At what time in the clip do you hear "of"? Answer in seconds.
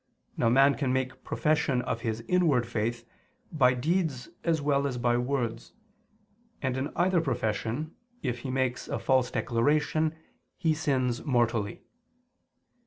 1.83-2.01